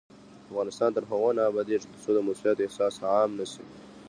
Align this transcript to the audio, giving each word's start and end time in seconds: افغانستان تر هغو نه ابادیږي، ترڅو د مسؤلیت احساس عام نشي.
افغانستان 0.49 0.89
تر 0.95 1.03
هغو 1.11 1.29
نه 1.37 1.43
ابادیږي، 1.49 1.87
ترڅو 1.91 2.11
د 2.15 2.19
مسؤلیت 2.27 2.57
احساس 2.61 2.95
عام 3.11 3.29
نشي. 3.39 3.63